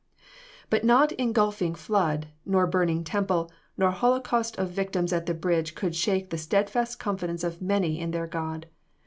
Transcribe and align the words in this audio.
But 0.71 0.83
not 0.83 1.11
engulfing 1.11 1.75
flood, 1.75 2.29
nor 2.43 2.65
burning 2.65 3.03
temple, 3.03 3.51
nor 3.77 3.91
holocaust 3.91 4.57
of 4.57 4.71
victims 4.71 5.13
at 5.13 5.27
the 5.27 5.35
bridge 5.35 5.75
could 5.75 5.95
shake 5.95 6.31
the 6.31 6.39
steadfast 6.39 6.97
confidence 6.97 7.43
of 7.43 7.61
many 7.61 7.99
in 7.99 8.09
their 8.09 8.25
God. 8.25 8.65